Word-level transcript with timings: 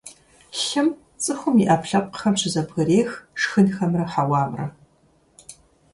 Лъым 0.63 0.87
цӀыхум 1.23 1.55
и 1.63 1.65
Ӏэпкълъэпкъхэм 1.67 2.35
щызэбгрех 2.39 3.09
шхынхэмрэ 3.41 4.03
хьэуамрэ. 4.11 4.65